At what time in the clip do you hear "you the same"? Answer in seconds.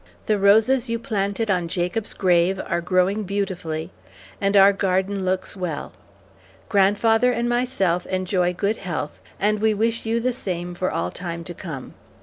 10.07-10.73